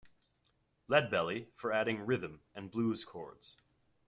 [0.87, 3.55] Lead Belly, for adding rhythm and blues chords.